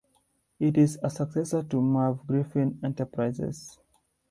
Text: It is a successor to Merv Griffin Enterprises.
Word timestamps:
It 0.59 0.77
is 0.79 0.97
a 1.03 1.11
successor 1.11 1.61
to 1.61 1.79
Merv 1.79 2.25
Griffin 2.25 2.79
Enterprises. 2.83 3.77